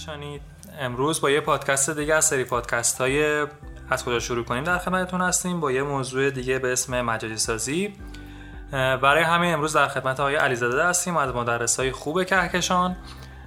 [0.00, 0.40] کهکشانی
[0.78, 3.46] امروز با یه پادکست دیگه از سری پادکست های
[3.90, 5.60] از کجا شروع کنیم در خدمتتون هستیم.
[5.60, 7.94] با یه موضوع دیگه به اسم مجازی سازی
[8.72, 12.96] برای همین امروز در خدمت آقای علیزاده هستیم از مدرس های خوب کهکشان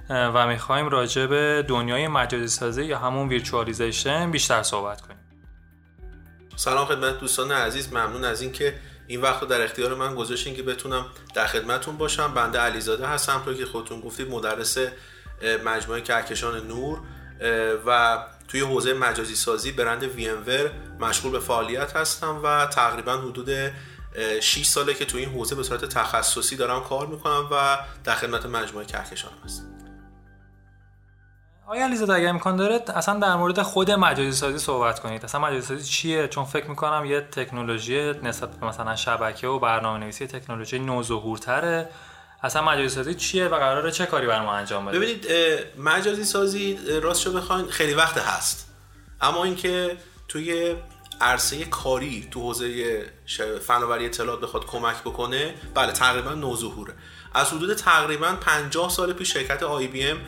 [0.08, 5.18] و می‌خوایم راجع به دنیای مجازی سازی یا همون ویرچوالیزیشن بیشتر صحبت کنیم.
[6.56, 7.92] سلام خدمت دوستان عزیز.
[7.92, 8.74] ممنون از اینکه
[9.06, 12.34] این وقت رو در اختیار من گذاشتین که بتونم در خدمتون باشم.
[12.34, 13.42] بنده علیزاده هستم.
[13.44, 14.78] تو که خودتون گفتید مدرس
[15.64, 16.98] مجموعه کهکشان نور
[17.86, 20.30] و توی حوزه مجازی سازی برند وی
[21.00, 23.48] مشغول به فعالیت هستم و تقریبا حدود
[24.40, 28.46] 6 ساله که توی این حوزه به صورت تخصصی دارم کار می‌کنم و در خدمت
[28.46, 29.64] مجموعه کهکشان هستم.
[31.66, 35.24] آیا علیزاده اگر امکان داره اصلا در مورد خود مجازی سازی صحبت کنید.
[35.24, 39.98] اصلا مجازی سازی چیه؟ چون فکر می‌کنم یه تکنولوژی نسبت به مثلا شبکه و برنامه
[39.98, 41.88] نویسی تکنولوژی نوظهورتره.
[42.44, 45.26] اصلا مجازی سازی چیه و قراره چه کاری بر ما انجام بده؟ ببینید
[45.78, 48.68] مجازی سازی راستشو بخواین خیلی وقت هست.
[49.20, 49.96] اما اینکه
[50.28, 50.74] توی
[51.20, 53.02] عرصه کاری تو حوزه
[53.66, 56.94] فناوری اطلاعات بخواد کمک بکنه بله تقریبا نوظهوره.
[57.34, 60.18] از حدود تقریبا 50 سال پیش شرکت آی بی ام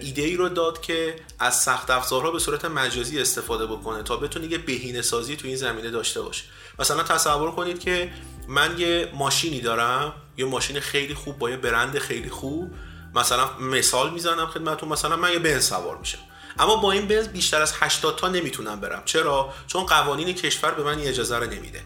[0.00, 4.46] ایده ای رو داد که از سخت افزارها به صورت مجازی استفاده بکنه تا بتونه
[4.46, 6.44] یه بهینه سازی تو این زمینه داشته باشه.
[6.78, 8.10] مثلا تصور کنید که
[8.48, 12.70] من یه ماشینی دارم یه ماشین خیلی خوب با یه برند خیلی خوب.
[13.14, 16.18] مثلا مثال می‌زنم خدمتتون مثلا من یه بنز سوار میشم.
[16.58, 19.02] اما با این بنز بیشتر از 80 تا نمی‌تونم برم.
[19.04, 21.82] چرا؟ چون قوانین کشور به من اجازه رو نمیده.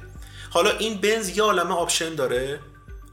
[0.50, 2.61] حالا این بنز یه عالمه آپشن داره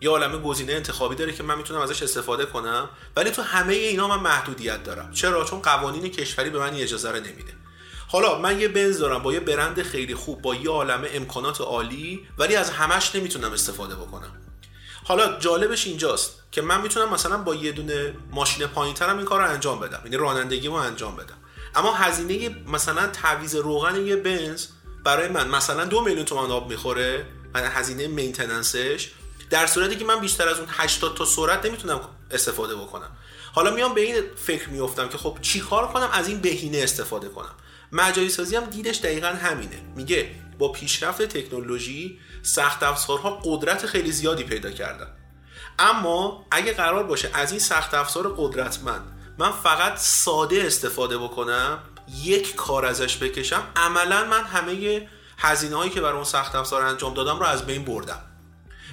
[0.02, 4.08] یه عالمه گزینه انتخابی داره که من می‌تونم ازش استفاده کنم ولی تو همه اینا
[4.08, 5.11] من محدودیت دارم.
[5.11, 7.54] چرا؟ چون قوانین کشوری به من اجازه رو نمیده.
[8.08, 12.28] حالا من یه بنز دارم با یه برند خیلی خوب با یه عالمه امکانات عالی
[12.38, 14.32] ولی از همش نمی‌تونم استفاده بکنم.
[15.04, 19.50] حالا جالبش اینجاست که من می‌تونم مثلا با یه دونه ماشین پایینترم این کار رو
[19.50, 21.38] انجام بدم یعنی رانندگی رو انجام بدم.
[21.76, 24.67] اما هزینه مثلا تعویض روغن یه بنز
[25.04, 27.26] برای من مثلا دو میلیون تومان آب می‌خوره
[27.56, 29.12] هزینه مینتننسش
[29.50, 32.00] در صورتی که من بیشتر از اون 80 تا سرعت نمی‌تونم
[32.32, 33.12] استفاده بکنم.
[33.54, 37.56] حالا میام به این فکر میافتم که خب چیکار کنم؟ از این بهینه استفاده کنم.
[37.92, 39.81] مجازی سازی هم دیدش دقیقا همینه.
[39.95, 45.08] میگه با پیشرفت تکنولوژی سخت افزارها قدرت خیلی زیادی پیدا کردن.
[45.80, 49.02] اما اگه قرار باشه از این سخت افزار قدرتمند
[49.37, 51.80] من فقط ساده استفاده بکنم
[52.23, 57.14] یک کار ازش بکشم عملا من همه هزینه هایی که برای اون سخت افزار انجام
[57.14, 58.21] دادم رو از بین بردم.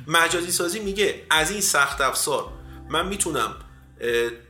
[0.06, 2.48] مجازی سازی میگه از این سخت افزار
[2.88, 3.54] من می‌تونم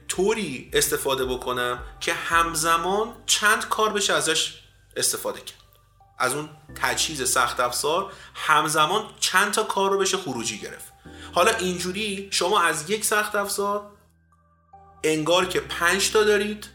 [0.09, 4.61] طوری استفاده بکنم که همزمان چند کار بشه ازش
[4.97, 5.59] استفاده کرد.
[6.19, 10.93] از اون تجهیز سخت افزار همزمان چند تا کار رو بشه خروجی گرفت.
[11.35, 13.91] حالا اینجوری شما از یک سخت افزار
[15.05, 16.67] انگار که پنج تا دارید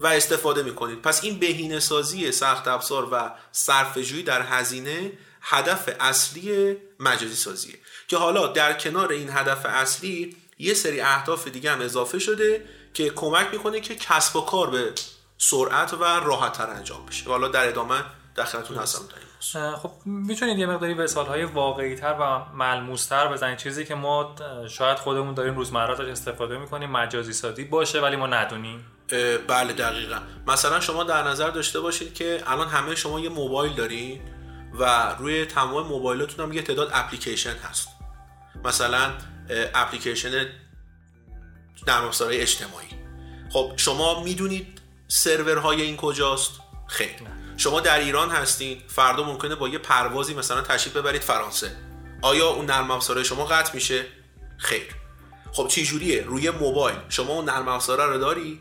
[0.00, 1.02] و استفاده می‌کنید.
[1.02, 7.78] پس این بهینه سازی سخت افزار و صرفه‌جویی در هزینه هدف اصلی مجازی سازیه.
[8.08, 12.64] که حالا در کنار این هدف اصلی یه سری اهداف دیگه هم اضافه شده
[12.94, 14.92] که کمک می‌کنه که کسب و کار به
[15.38, 17.30] سرعت و راحتتر انجام بشه.
[17.30, 18.04] حالا در ادامه
[18.34, 19.02] در خدمتتون هستم
[19.82, 23.58] خب می‌تونید یه مقداری مثال های واقعی تر و ملموس تر بزنید.
[23.58, 24.34] چیزی که ما
[24.70, 28.86] شاید خودمون داریم روزمره ازش استفاده می‌کنیم مجازی سازی باشه ولی ما ندونیم.
[29.48, 30.18] بله دقیقا.
[30.46, 34.20] مثلا شما در نظر داشته باشید که الان همه شما یه موبایل دارین
[34.78, 37.88] و روی تمام موبایلاتون هم یه تعداد اپلیکیشن هست.
[38.64, 39.12] مثلا
[39.50, 40.46] اپلیکیشن
[41.86, 42.88] نرم اجتماعی.
[43.52, 46.50] خب شما می‌دونید سرورهای این کجاست؟
[46.86, 47.10] خیر.
[47.56, 51.76] شما در ایران هستین فردا ممکنه با یه پروازی مثلا تشریف ببرید فرانسه.
[52.22, 54.06] آیا اون نرم افزار شما قطع میشه؟
[54.56, 54.94] خیر.
[55.52, 56.96] خب چه جوریه روی موبایل.
[57.08, 58.60] شما اون نرم افزار رو داری؟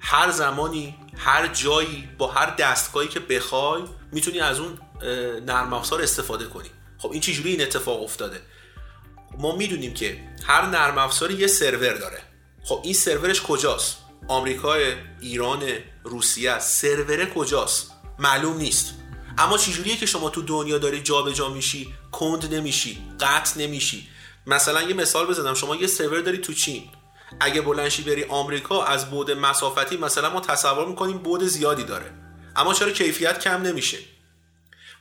[0.00, 4.78] هر زمانی هر جایی با هر دستگاهی که بخوای می‌تونی از اون
[5.46, 6.70] نرم افزار استفاده کنی.
[6.98, 8.40] خب این چجوری این اتفاق افتاده؟
[9.38, 12.18] ما می‌دونیم که هر نرم افزار یه سرور داره.
[12.64, 13.96] خب این سرورش کجاست؟
[14.28, 14.76] آمریکا
[15.20, 15.62] ایران
[16.04, 18.94] روسیه سرور کجاست؟ معلوم نیست.
[19.38, 24.08] اما چجوریه که شما تو دنیا داری جابجا جا میشی کند نمیشی قطع نمیشی؟
[24.46, 25.54] مثلا یه مثال بزنم.
[25.54, 26.82] شما یه سرور داری تو چین.
[27.40, 32.12] اگه بلنشی بری آمریکا از بود مسافتی مثلا ما تصور می‌کنیم بود زیادی داره.
[32.56, 33.98] اما چرا کیفیت کم نمیشه؟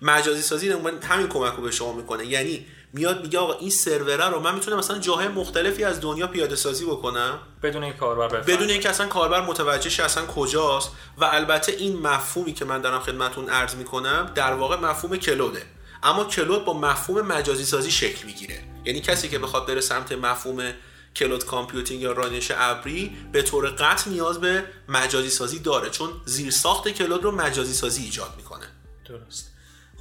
[0.02, 0.70] مجازی سازی
[1.04, 2.26] همین کمک رو به شما می‌کنه.
[2.26, 6.56] یعنی میاد میگه آقا این سروره رو من می‌تونم مثلا جاهای مختلفی از دنیا پیاده
[6.56, 8.56] سازی بکنم؟ بدون این کاربر بفهم.
[8.56, 13.00] بدون اینکه اصلا کاربر متوجه شه اصلا کجاست و البته این مفهومی که من دارم
[13.00, 15.64] خدمتون عرض می‌کنم در واقع مفهوم کلوده.
[16.04, 18.64] اما کلود با مفهوم مجازی سازی شکل می‌گیره.
[18.86, 20.72] یعنی کسی که بخواد بره سمت مفهوم
[21.16, 26.88] کلود کامپیوتینگ یا رانش ابری به طور قطع نیاز به مجازی سازی داره چون زیرساخت
[26.88, 28.66] کلود رو مجازی سازی ایجاد می‌کنه.
[29.06, 29.53] درست.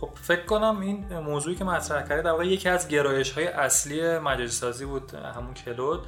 [0.02, 4.18] خب فکر کنم این موضوعی که مطرح کردید در واقع یکی از گرایش های اصلی
[4.18, 6.00] مجازی سازی بود همون کلود.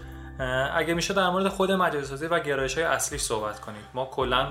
[0.74, 4.48] اگه میشه در مورد خود مجازی سازی و گرایش های اصلیش صحبت کنید ما کلا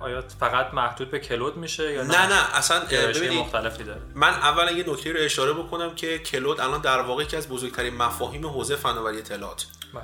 [0.00, 2.80] آیا فقط محدود به کلود میشه یا نه؟ نه, اصلا
[3.14, 4.00] ببینید مختلفی داره.
[4.14, 7.94] من اولا یه نکته رو اشاره بکنم که کلود الان در واقع یکی از بزرگترین
[7.94, 9.66] مفاهیم حوزه فناوری اطلاعات.
[9.94, 10.02] بله.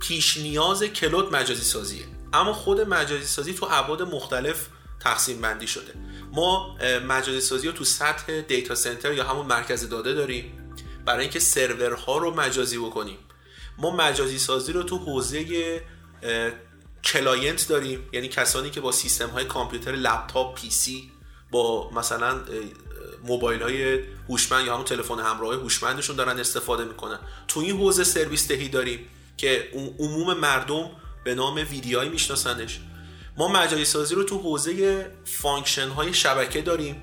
[0.00, 4.68] پیش نیاز کلود مجازی سازیه اما خود مجازی سازی تو ابعاد مختلف
[5.00, 5.92] تقسیم بندی شده.
[6.32, 6.76] ما
[7.08, 10.74] مجازی سازی رو تو سطح دیتا سنتر یا همون مرکز داده داریم
[11.04, 13.18] برای اینکه سرورها رو مجازی بکنیم.
[13.78, 15.80] ما مجازی سازی رو تو حوزه
[17.04, 18.08] client داریم.
[18.12, 21.10] یعنی کسانی که با سیستم های کامپیوتر لپتاپ PC
[21.50, 22.40] با مثلا
[23.24, 27.18] موبایل های هوشمند یا همون تلفن همراه هوشمندشون دارن استفاده می‌کنن.
[27.48, 29.68] تو این حوزه سرویس دهی داریم که
[29.98, 30.90] عموم مردم
[31.24, 32.80] به نام VDI میشناسنش.
[33.36, 37.02] ما مجازی سازی رو تو حوزه function های شبکه داریم.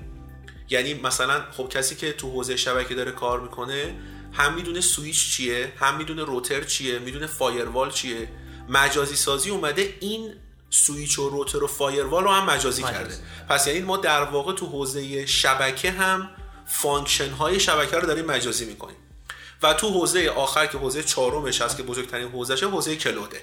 [0.68, 3.94] یعنی مثلا خب کسی که تو حوزه شبکه داره کار می‌کنه
[4.32, 8.28] هم می‌دونه سویچ چیه هم می‌دونه روتر چیه می‌دونه فایروال چیه.
[8.68, 10.34] مجازی سازی اومده این
[10.70, 13.14] سویچ و روتر و فایروال رو هم مجازی, کرده.
[13.48, 16.30] پس یعنی ما در واقع تو حوزه شبکه هم
[16.66, 18.96] function های شبکه رو داریم مجازی می‌کنیم.
[19.62, 23.42] و تو حوزه آخر که حوزه چهارمش هست که بزرگترین حوزهشه حوزه cloud ه.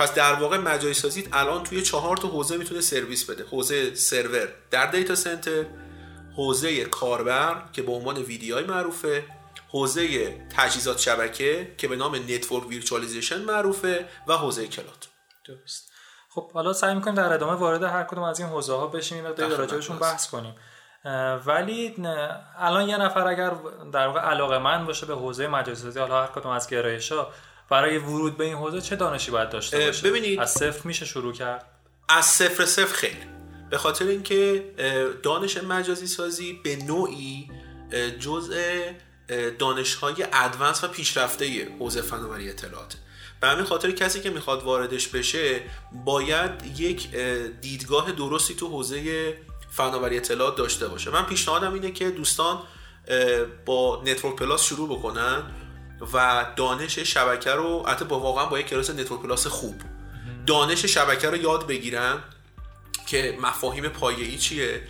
[0.00, 3.44] پس در واقع مجازی سازی الان توی چهار تا حوزه می‌تونه سرویس بده.
[3.50, 5.64] حوزه سرور در data center
[6.36, 9.24] حوزه کاربر که به عنوان VDI معروفه
[9.68, 15.08] حوزه تجهیزات شبکه که به نام network virtualization معروفه و حوزه cloud
[15.44, 15.92] درست.
[16.28, 19.32] خب حالا سعی می‌کنیم در ادامه وارد هر کدوم از این حوزه ها بشیم و
[19.32, 20.54] در راجعشون بحث کنیم.
[21.46, 21.94] ولی
[22.58, 23.52] الان یه نفر اگر
[23.92, 27.28] در واقع علاقه مند باشه به حوزه مجازی حالا هر کدوم از گرایش ها
[27.70, 31.32] برای ورود به این حوزه چه دانشی باید داشته باشه ببینید از صفر میشه شروع
[31.32, 31.64] کرد؟
[32.08, 33.26] از صفر صفر خیلی.
[33.70, 34.64] به خاطر اینکه
[35.22, 37.50] دانش مجازی سازی به نوعی
[38.20, 38.80] جزء
[39.58, 42.96] دانش های advanced و پیشرفته حوزه فناوری اطلاعات
[43.40, 45.60] به همین خاطر کسی که می‌خواد واردش بشه
[46.04, 47.16] باید یک
[47.60, 49.34] دیدگاه درستی تو حوزه
[49.70, 51.10] فناوری اطلاعات داشته باشه.
[51.10, 52.62] من پیشنهادم اینه که دوستان
[53.66, 55.42] با Network Plus شروع بکنن.
[56.12, 59.82] و دانش شبکه رو حتی با واقعا با یک کلاس Network Plus خوب.
[60.46, 62.18] دانش شبکه رو یاد بگیرن
[63.06, 64.82] که مفاهیم پایه‌ای چیه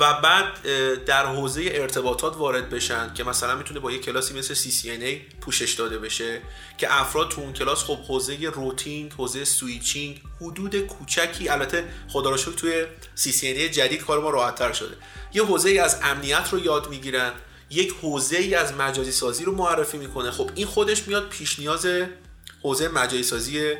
[0.00, 0.64] و بعد
[1.04, 5.98] در حوزه ارتباطات وارد بشن که مثلا می‌تونه با یه کلاسی مثل CCNA پوشش داده
[5.98, 6.40] بشه
[6.78, 12.36] که افراد تو اون کلاس خب حوزه routing حوزه switching حدود کوچکی البته خدا را
[12.36, 14.96] شکر توی CCNA جدید کار ما راحتتر شده.
[15.32, 17.32] یه حوزه از امنیت رو یاد می‌گیرن.
[17.70, 20.30] یک حوزه ای از مجازی سازی رو معرفی می‌کنه.
[20.30, 21.86] خب این خودش میاد پیش نیاز
[22.62, 23.74] حوزه مجازی سازی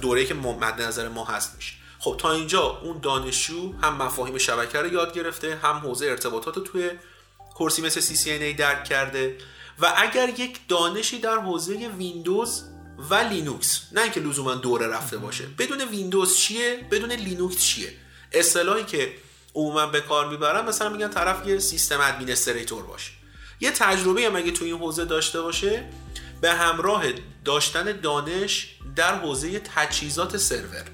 [0.00, 1.72] دوره‌ای که مد نظر ما هست میشه.
[1.98, 6.62] خب تا اینجا اون دانشجو هم مفاهیم شبکه رو یاد گرفته هم حوزه ارتباطات رو
[6.62, 6.90] توی
[7.54, 9.36] course ی مثل CCNA درک کرده
[9.78, 12.64] و اگر یک دانشی در حوزه ویندوز
[13.10, 17.92] و لینوکس نه اینکه لزوما دوره رفته باشه بدون ویندوز چیه؟ بدون لینوکس چیه؟
[18.32, 19.12] اصطلاحی که
[19.54, 23.12] عموما به کار می‌برن مثلا میگن طرف یه system administrator باشه.
[23.60, 25.90] یه تجربه هم اگه تو این حوزه داشته باشه
[26.40, 27.04] به همراه
[27.44, 30.84] داشتن دانش در حوزه تجهیزات سرور.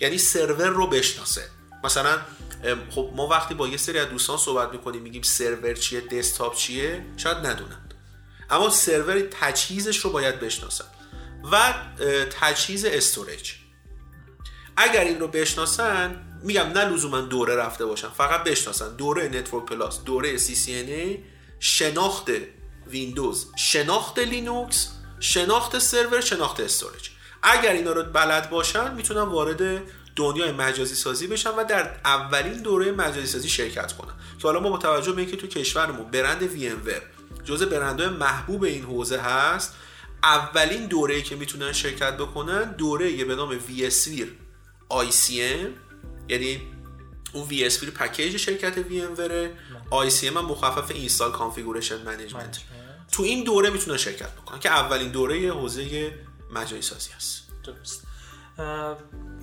[0.00, 1.42] یعنی سرور رو بشناسه.
[1.84, 2.18] مثلا
[2.90, 7.04] خب ما وقتی با یه سری از دوستان صحبت می‌کنیم میگیم سرور چیه desktop چیه؟
[7.16, 7.88] شاید ندونن
[8.50, 10.84] اما سرور تجهیزش رو باید بشناسن.
[11.52, 11.74] و
[12.40, 13.52] تجهیز storage.
[14.76, 18.96] اگر این رو بشناسن میگم نه لزوما دوره رفته باشن فقط بشناسن.
[18.96, 21.18] دوره Network Plus دوره CCNA
[21.60, 22.30] شناخت
[22.86, 24.88] ویندوز شناخت لینوکس
[25.20, 27.08] شناخت سرور شناخت storage.
[27.42, 29.82] اگر اینا رو بلد باشن می‌تونن وارد
[30.16, 34.14] دنیای مجازی سازی بشن و در اولین دوره مجازی سازی شرکت کنن.
[34.38, 37.02] که حالا ما با توجه به اینکه تو کشورمون برند VMware
[37.44, 39.74] جزء برندهای محبوب این حوزه هست
[40.22, 44.28] اولین دوره که می‌تونن شرکت بکنن دوره به نام VSphere
[44.90, 45.83] ICM
[46.28, 46.62] یعنی
[47.32, 49.50] اون VSphere پکیج شرکت VMware ه
[49.90, 52.58] ICM هم مخفف install configuration management.
[53.12, 56.12] تو این دوره می‌تونن شرکت بکنن که اولین دوره حوزه
[56.52, 57.42] مجازی سازی هست.
[57.64, 58.06] درست.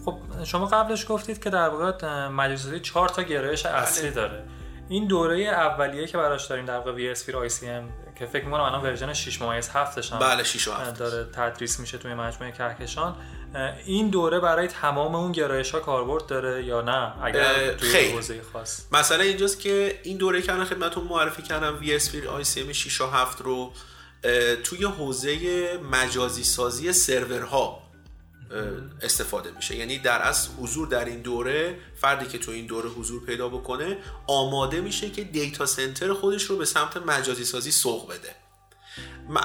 [0.06, 4.16] خب شما قبلش گفتید که در واقع مجازی سازی چهار تا گرایش اصلی بله.
[4.16, 4.48] داره.
[4.90, 9.14] این دوره اولیه که براش داریم در واقع VS ICM که فکر می‌کنم الان version
[9.14, 13.16] 6 ممیز 7 هم بله 6 و 7 داره تدریس میشه توی مجموعه کهکشان.
[13.86, 18.82] این دوره برای تمام اون گرایش ها کاربرد داره یا نه؟ اگر توی حوزه خاص.
[18.92, 22.74] مثلا اینجاست که این دوره که الان خدمتتون معرفی کردم وی اس آی سی ام
[22.74, 23.74] 6 و 7 رو
[24.64, 27.82] توی حوزه مجازی سازی سرورها
[29.02, 29.76] استفاده میشه.
[29.76, 33.98] یعنی در از حضور در این دوره فردی که تو این دوره حضور پیدا بکنه
[34.28, 38.36] آماده میشه که data center خودش رو به سمت مجازی سازی سوق بده.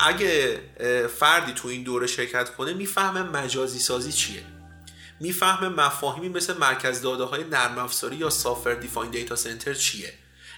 [0.06, 0.60] اگه
[1.18, 4.42] فردی تو این دوره شرکت کنه می‌فهمه مجازی سازی چیه.
[5.20, 10.12] می‌فهمه مفاهیمی مثل مرکز داده های نرم افزاری یا software defined data center چیه.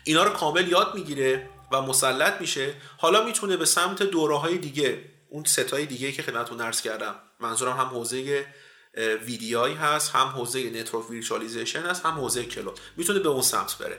[0.04, 2.74] اینا رو کامل یاد می‌گیره و مسلط میشه.
[2.98, 7.14] حالا می‌تونه به سمت دوره های دیگه اون سه تای دیگه که خدمتتون عرض کردم.
[7.40, 8.46] منظورم هم حوزه
[9.26, 12.80] VDI هست هم حوزه network virtualization هست هم حوزه cloud.
[12.96, 13.98] می‌تونه به اون سمت بره.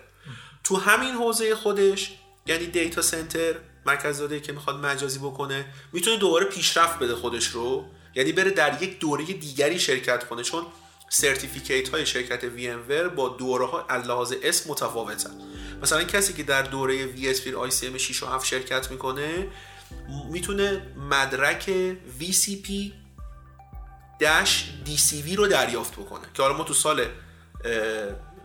[0.64, 2.12] تو همین حوزه خودش
[2.46, 3.56] یعنی data center
[3.90, 7.86] مرکز داده که می‌خواد مجازی بکنه می‌تونه دوباره پیشرفت بده خودش رو.
[8.16, 10.64] یعنی بره در یک دوره دیگری شرکت کنه چون
[11.10, 15.30] certificate های شرکت VMware با دوره ها لحاظ اسم متفاوتن.
[15.82, 19.48] مثلا کسی که در دوره vSphere ICM 6 و 7 شرکت می‌کنه
[20.32, 20.82] می‌تونه
[21.12, 21.72] مدرک
[22.20, 22.70] VCP
[24.86, 26.28] DCV رو دریافت بکنه.
[26.34, 27.06] که حالا ما تو سال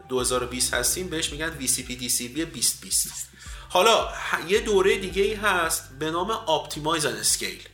[0.09, 3.29] 2020 هستیم بهش میگن VCP DCV 2020
[3.75, 4.09] حالا
[4.49, 7.69] یه دوره دیگه ای هست به نام Optimize and Scale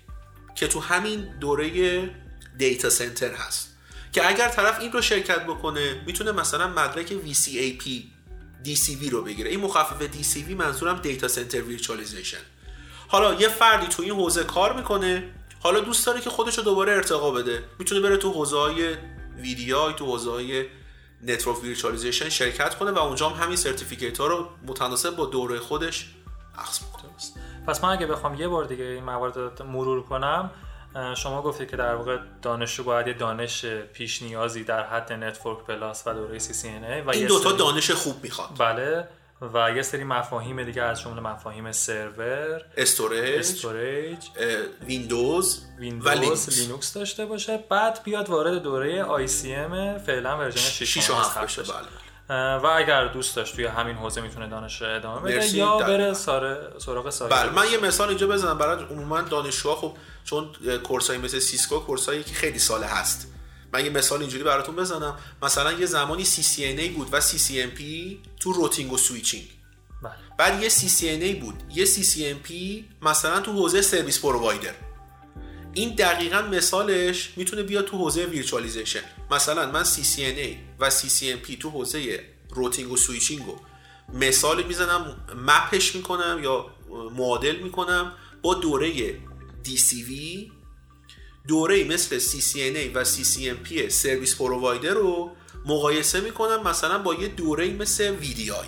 [0.55, 2.11] که تو همین دوره
[2.59, 3.77] data center هست.
[4.13, 7.85] که اگر طرف این رو شرکت بکنه می‌تونه مثلا مدرک VCAP
[8.65, 9.51] DCV رو بگیره.
[9.51, 12.39] این مخفف DCV منظورم data center virtualization
[13.09, 15.25] حالا یه فردی تو این حوزه کار می‌کنه
[15.61, 17.65] حالا دوست داره که خودش رو دوباره ارتقا بده.
[17.79, 18.97] می‌تونه بره تو حوزه های
[19.37, 20.65] VDI تو حوزه های
[21.23, 26.15] network virtualization شرکت کنه و اونجا هم همین certificate ها رو متناسب با دوره خودش
[26.59, 27.11] اخذ بکنه.
[27.67, 30.51] پس من اگه بخوام یه بار دیگه این موارد مرور کنم
[31.17, 36.07] شما گفتید که در واقع دانشجو باید یه دانش پیش نیازی در حد Network Plus
[36.07, 36.69] و دوره CCNA
[37.07, 38.49] و این دوتا دانش خوب می‌خواد.
[38.59, 39.09] بله.
[39.43, 44.19] و یه سری مفاهیم دیگه از جمله مفاهیم سرور storage storage
[44.87, 47.65] ویندوز ویندوز لینوکس داشته باشه.
[47.71, 51.63] بعد بیاد وارد دوره ICM فعلا version 6 و 7 بشه.
[51.63, 52.57] بله.
[52.57, 57.33] و اگر دوست داشت توی همین حوزه می‌تونه دانش ادامه بده یا بره سراغ سایر
[57.33, 60.49] بله من یه مثال اینجا بزنم برای عموما دانشجوها خب چون
[60.83, 63.27] course هایی مثل سیسکو course هایی که خیلی ساله هست.
[63.73, 65.17] من یه مثال اینجوری براتون بزنم.
[65.43, 67.81] مثلا یه زمانی CCNA بود و CCNP
[68.41, 69.49] تو routing و switching.
[70.03, 70.13] بله.
[70.39, 71.63] بعد یه CCNA بود.
[71.75, 72.53] یه CCNP
[73.03, 74.75] مثلا تو حوزه service provider.
[75.73, 79.01] این دقیقا مثالش می‌تونه بیاد تو حوزه virtualization.
[79.31, 83.61] مثلا من CCNA و CCNP تو حوزه routing و switching رو
[84.15, 86.67] مثال می‌زنم map ش می‌کنم یا
[87.17, 88.13] معادل می‌کنم
[88.43, 89.15] با دوره
[89.65, 90.11] DCV
[91.49, 95.31] دوره مثل CCNA و CCNP service provider رو
[95.67, 98.67] مقایسه می‌کنم مثلا با یه دوره مثل VDI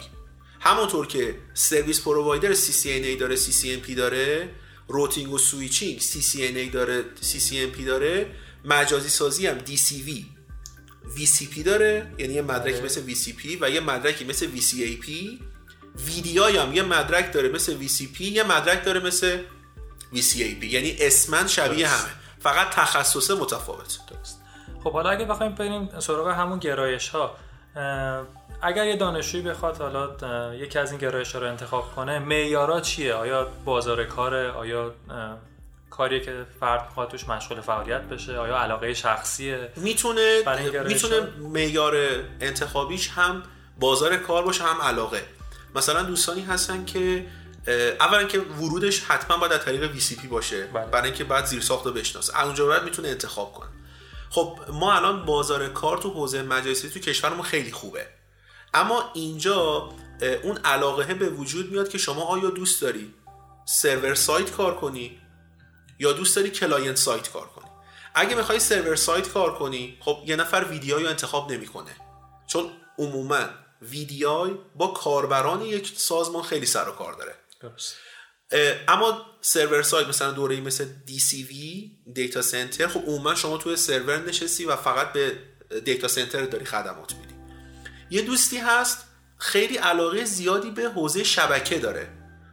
[0.61, 4.51] همونطور که service provider CCNA داره CCNP داره
[4.89, 8.27] routing و switching CCNA داره CCNP داره
[8.65, 10.11] مجازی سازی هم DCV
[11.17, 12.85] VCP داره یعنی یه مدرکی آره.
[12.85, 15.07] مثل VCP و یه مدرکی مثل VCAP
[16.07, 19.39] VDI هم یه مدرک داره مثل VCP یه مدرک داره مثل
[20.15, 22.22] VCAP یعنی اسماً شبیه همه.
[22.43, 23.99] فقط تخصص متفاوت.
[24.85, 27.37] خب حالا اگه بخوایم بریم سراغ همون گرایش ها
[28.63, 33.15] اگر یه دانشجویی بخواد حالا یکی از این گرایش ها رو انتخاب کنه معیارا چیه؟
[33.15, 34.95] آیا بازار کاره؟ آیا
[35.91, 40.43] کاریه که فرد می‌خواد توش مشغول فعالیت بشه؟ آیا علاقه شخصیه؟ می‌تونه
[40.87, 41.95] می‌تونه معیار
[42.41, 43.43] انتخابیش هم
[43.81, 45.23] بازار کار باشه هم علاقه.
[45.75, 47.27] مثلا دوستانی هستن که
[48.01, 50.67] اولا که ورودش حتما باید از طریق VCP باشه.
[50.67, 50.87] بله.
[50.87, 52.39] برای اینکه بعد زیر ساخت رو بشناسه.
[52.39, 53.69] از اونجا بعد می‌تونه انتخاب کنه.
[54.31, 58.07] خب ما الان بازار کار تو حوزه مجازی تو کشورمون خیلی خوبه.
[58.75, 59.89] اما اینجا
[60.43, 63.15] اون علاقه به وجود میاد که شما آیا دوست داری
[63.65, 65.21] server side کار کنی
[65.99, 67.67] یا دوست داری client side کار کنی؟
[68.15, 71.97] اگه می‌خوای server side کار کنی خب یه نفر VDI رو انتخاب نمی‌کنه.
[72.47, 73.45] چون عموما
[73.83, 77.35] VDI با کاربران یک سازمان خیلی سر و کار داره.
[77.63, 77.95] درست.
[78.89, 81.55] اما server side مثلا دوره مثل DCV
[82.15, 85.39] data center خب عموما شما توی سرور نشستی و فقط به
[85.85, 87.35] data center داری خدمات میدی.
[88.11, 88.99] یه دوستی هست
[89.39, 92.09] خیلی علاقه زیادی به حوزه شبکه داره.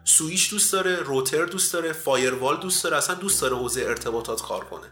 [0.06, 4.66] سویش دوست داره router دوست داره firewall دوست داره اصلا دوست داره حوزه ارتباطات کار
[4.66, 4.88] کنه.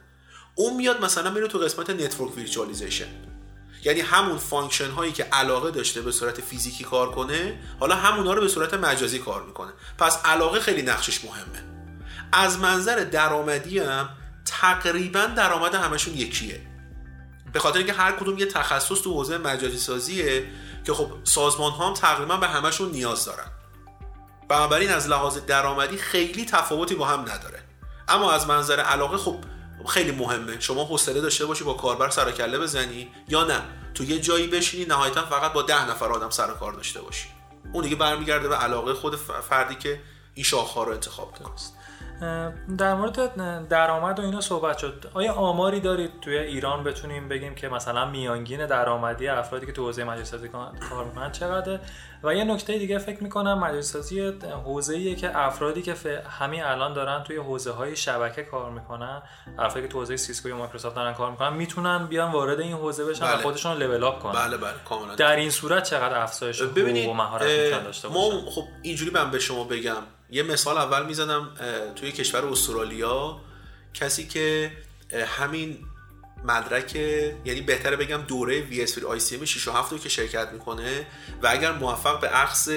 [0.55, 3.36] اون میاد مثلا میره تو قسمت network virtualization.
[3.83, 8.41] یعنی همون function هایی که علاقه داشته به صورت فیزیکی کار کنه حالا همونها رو
[8.41, 9.71] به صورت مجازی کار می‌کنه.
[9.97, 11.63] پس علاقه خیلی نقشش مهمه.
[12.31, 14.09] از منظر درآمدی هم
[14.45, 16.61] تقریبا درآمد همشون یکیه.
[17.53, 20.47] به خاطر اینکه هر کدوم یه تخصص تو حوزه مجازی سازیه
[20.85, 23.47] که خب سازمان ها هم تقریبا به همشون نیاز دارن.
[24.49, 27.59] بنابراین از لحاظ درآمدی خیلی تفاوتی با هم نداره.
[28.07, 29.37] اما از منظر علاقه خب
[29.87, 30.59] خیلی مهمه.
[30.59, 33.61] شما حوصله داشته باشی با کاربر سر کله بزنی یا نه.
[33.93, 37.27] تو یه جایی بشینی نهایتا فقط با ده نفر آدم سر کار داشته باشی.
[37.73, 39.15] اون دیگه برمیگرده به علاقه خود
[39.49, 40.01] فردی که
[40.33, 41.49] این شاخه رو انتخاب کنه.
[42.77, 45.05] در مورد درآمد و اینا صحبت شد.
[45.13, 50.03] آیا آماری دارید توی ایران بتونیم بگیم که مثلا میانگین درآمدی افرادی که تو حوزه
[50.03, 51.79] مجازی کار می‌کنن چقدره؟
[52.23, 54.33] و یه نکته دیگه فکر می‌کنم مجازی
[54.65, 55.95] حوزه ایه که افرادی که
[56.39, 59.21] همین الان دارن توی حوزه های شبکه کار می‌کنن
[59.59, 63.05] افرادی که تو حوزه سیسکو یا مایکروسافت دارن کار می‌کنن می‌تونن بیان وارد این حوزه
[63.05, 63.35] بشن بله.
[63.35, 64.31] و خودشون رو level up کنن.
[64.31, 65.15] بله بله کاملا.
[65.15, 69.63] در این صورت چقدر افزایش ببینید و مهارت داشته ما خب اینجوری من به شما
[69.63, 70.03] بگم.
[70.29, 71.49] یه مثال اول می‌زنم
[71.95, 73.41] توی کشور استرالیا
[73.93, 74.71] کسی که
[75.27, 75.77] همین
[76.43, 81.07] مدرک یعنی بهتره بگم دوره VSP ICM 6 و 7 رو که شرکت می‌کنه
[81.43, 82.71] و اگر موفق به اخذ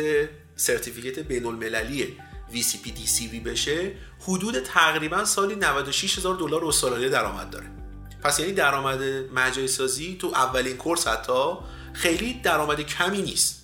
[0.56, 2.16] سرتیفیکت بین المللی
[2.52, 7.66] VCP DCV بشه حدود تقریبا سالی 96 هزار دلار استرالیا درآمد داره.
[8.22, 9.02] پس یعنی درآمد
[9.34, 11.52] مجازی سازی تو اولین کورس حتی
[11.92, 13.59] خیلی درآمد کمی نیست.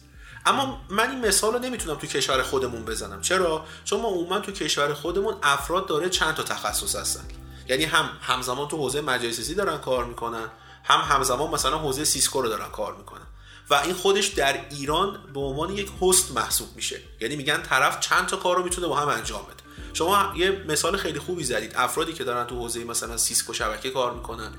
[0.46, 3.20] اما من این مثال رو نمی‌تونم تو کشور خودمون بزنم.
[3.20, 7.24] چرا؟ چون ما عموما تو کشور خودمون افراد دارای چند تا تخصص هستن.
[7.68, 10.50] یعنی هم همزمان تو حوزه مجازی دارن کار می‌کنن
[10.84, 13.26] هم همزمان مثلا حوزه سیسکو رو دارن کار می‌کنن.
[13.70, 17.00] و این خودش در ایران به عنوان یک حسن محسوب میشه.
[17.20, 19.66] یعنی میگن طرف چند تا کار رو می‌تونه با هم انجام بده.
[19.92, 21.72] شما یه مثال خیلی خوبی زدید.
[21.76, 24.52] افرادی که دارن تو حوزه مثلا سیسکو شبکه کار می‌کنن.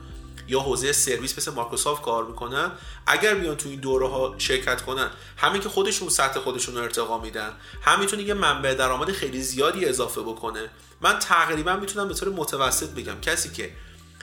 [0.48, 2.72] یا حوزه سرویس مثل مایکروسافت کار می‌کنن
[3.08, 7.18] اگر بیان تو این دوره ها شرکت کنن همین که خودشون سطح خودشون رو ارتقا
[7.18, 10.70] میدن هم می‌تونه یه منبع درآمد خیلی زیادی اضافه بکنه.
[11.02, 13.72] من تقریبا می‌تونم به طور متوسط بگم کسی که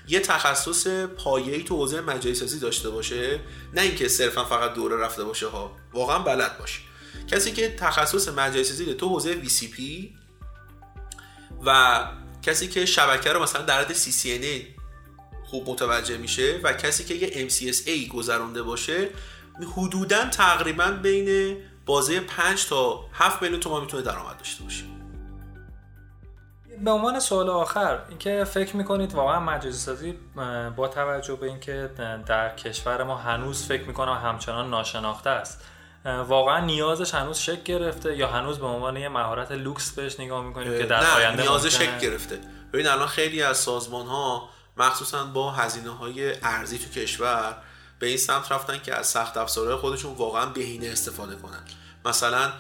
[0.09, 3.41] یه تخصص پایه‌ای تو حوزه مجازی سازی داشته باشه
[3.75, 6.81] نه اینکه صرفا فقط دوره رفته باشه ها واقعا بلد باشه.
[7.29, 9.81] کسی که تخصص مجازی سازی تو حوزه VCP
[11.67, 12.01] و
[12.43, 14.74] کسی که شبکه رو مثلا در حد CCNA
[15.45, 19.09] خوب متوجه میشه و کسی که یه MCSA گذرونده باشه
[19.77, 24.85] حدودا تقریبا بین بازه 5 تا 7 میلیون تومان می‌تونه درآمد داشته باشه.
[26.85, 30.15] به عنوان سوال آخر اینکه فکر می‌کنید واقعا مجازی سازی
[30.77, 31.91] با توجه به اینکه
[32.27, 35.61] در کشور ما هنوز فکر می‌کنم همچنان ناشناخته است
[36.05, 40.79] واقعا نیازش هنوز شک گرفته یا هنوز به عنوان یه مهارت لوکس بهش نگاه می‌کنید
[40.79, 42.41] که در آینده نیازش شک گرفته.
[42.73, 47.63] ببین الان خیلی از سازمان ها مخصوصا با هزینه های ارزی تو کشور
[47.99, 51.63] به این سمت رفتن که از سخت افزارهای خودشون واقعا بهینه استفاده کنن.
[52.05, 52.53] مثلا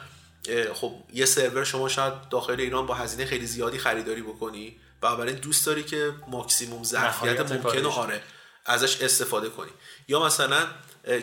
[0.74, 5.32] خب یه سرور شما شاید داخل ایران با هزینه خیلی زیادی خریداری بکنی و برای
[5.32, 8.22] دوست داری که ماکسیموم ظرفیت ممکن آره
[8.66, 9.70] ازش استفاده کنی.
[10.08, 10.66] یا مثلا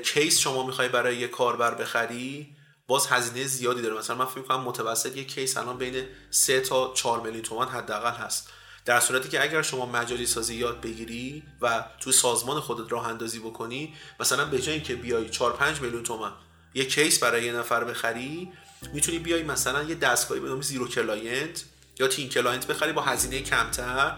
[0.03, 2.55] کیس شما می‌خوای برای یه کاربر بخری
[2.87, 3.97] باز هزینه زیادی داره.
[3.97, 8.11] مثلا من فکر کنم متوسط یه کیس الان بین 3 تا 4 میلیون تومان حداقل
[8.11, 8.49] هست.
[8.85, 13.39] در صورتی که اگر شما مجازی سازی یاد بگیری و تو سازمان خودت راه اندازی
[13.39, 16.31] بکنی مثلا به جای اینکه بیای 4 5 میلیون تومن
[16.73, 18.51] یه کیس برای یه نفر بخری
[18.93, 21.63] می‌تونی بیای مثلا یه دستگاهی به نام zero client
[21.99, 24.15] یا thin client بخری با هزینه کمتر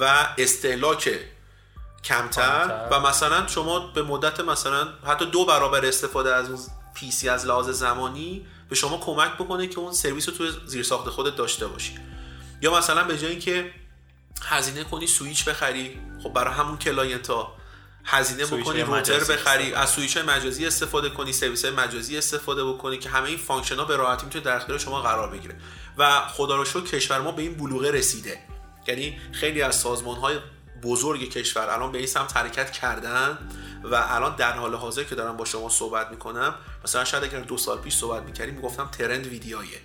[0.00, 1.10] و استهلاک
[2.04, 6.58] کمتر و مثلا شما به مدت مثلا حتی دو برابر استفاده از اون
[6.94, 11.08] PC از لحاظ زمانی به شما کمک بکنه که اون سرویس رو توی زیر ساخت
[11.08, 11.98] خودت داشته باشی.
[12.62, 13.70] یا مثلا به جای اینکه
[14.44, 16.00] هزینه کنی سویچ بخری.
[16.22, 17.56] خب برای همون client ها.
[18.04, 19.74] هزینه بکنی router بخری.
[19.74, 23.96] از سویچ مجازی استفاده کنی سرویس مجازی استفاده بکنی که همه این function ها به
[23.96, 25.56] راحتی می‌تونه در اختیار شما قرار بگیره.
[25.98, 28.38] و خدا رو شکر کشور ما به این بلوغه رسیده.
[28.86, 30.36] یعنی خیلی از سازمان های
[30.82, 33.38] بزرگ کشور الان به این سمت حرکت کردن
[33.84, 37.58] و الان در حال حاضر که دارم با شما صحبت می‌کنم مثلا شاید اگر دو
[37.58, 39.78] سال پیش صحبت می‌کردیم می‌گفتم trend VDI یه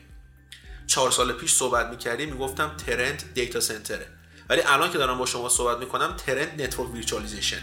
[0.88, 4.08] چهار سال پیش صحبت می‌کردیم می‌گفتم trend data center ه.
[4.50, 7.62] ولی الان که دارم با شما صحبت می‌کنم trend network virtualization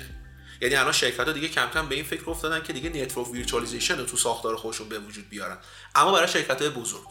[0.60, 3.98] یعنی الان شرکت ها دیگه کم کم به این فکر افتادن که دیگه network virtualization
[3.98, 5.58] رو تو ساختار خودشون به وجود بیارن.
[5.94, 7.08] اما برای شرکت های بزرگ.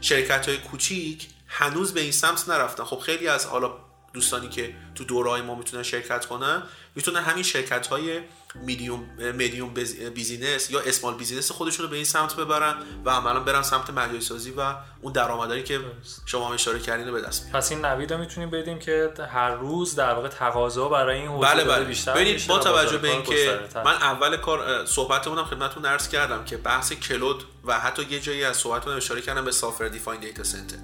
[0.00, 2.84] شرکت های کوچیک هنوز به این سمت نرفتن.
[2.84, 6.62] خب خیلی از حالا دوستانی که تو دوره‌های ما می‌تونن شرکت کنن
[6.94, 8.20] می‌تونن همین شرکت های
[8.54, 9.00] medium
[9.34, 9.74] medium
[10.14, 14.20] business یا small business خودشون رو به این سمت ببرن و عملا برن سمت مجازی
[14.20, 15.80] سازی و اون درآمدی که
[16.26, 19.10] شما هم اشاره کردین رو به دست بیارن پس این نوید رو می‌تونیم بدیم که
[19.32, 21.84] هر روز در واقع تقاضا برای این حوزه بله بله.
[21.84, 26.92] بیشتر ببینید با توجه به اینکه من اول کار صحبتمون خدمتتون عرض کردم که بحث
[26.92, 30.76] کلود و حتی یه جایی از صحبتمون اشاره کردم به سافر دیفاین دیتا سنتر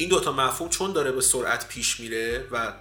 [0.00, 2.72] این دوتا مفهوم چون داره به سرعت پیش میره و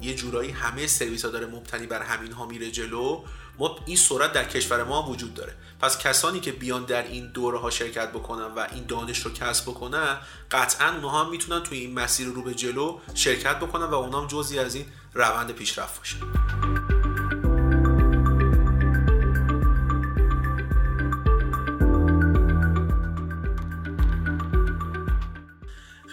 [0.00, 3.24] یه جورایی همه سرویس ها داره مبتنی بر همین ها میره جلو
[3.58, 5.54] ما این سرعت در کشور ما وجود داره.
[5.80, 9.64] پس کسانی که بیان در این دوره ها شرکت بکنن و این دانش رو کسب
[9.64, 10.18] بکنن
[10.50, 14.26] قطعا اونها هم می‌تونن توی این مسیر رو به جلو شرکت بکنن و اونها هم
[14.26, 16.16] جزی از این روند پیشرفت باشه.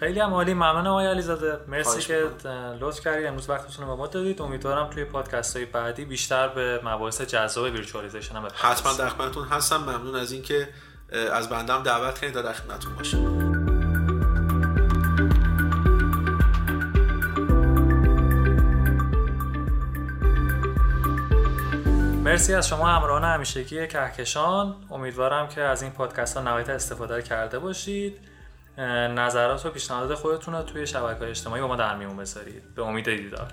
[0.05, 0.53] خیلی هم عالی.
[0.53, 1.59] ممنونم آقای علیزاده.
[1.67, 2.23] مرسی که
[2.79, 3.25] لطف کردی.
[3.25, 4.41] امروز وقتتون رو به ما دادید.
[4.41, 9.77] امیدوارم توی پادکست های بعدی بیشتر به مباحث جذاب ویرچوالیزیشن هم حتما در خدمتتون هستم.
[9.77, 10.69] ممنون از اینکه
[11.33, 13.17] از بندم دعوت کردید در خدمتتون باشم.
[22.23, 24.75] مرسی از شما همراهان همیشگی کهکشان.
[24.91, 28.34] امیدوارم که از این پادکست ها نهایت استفاده کرده باشید.
[28.77, 32.75] نظرات و پیشنهادات خودتون رو توی شبکه اجتماعی با ما در میون بذارید.
[32.75, 33.51] به امید دیدار.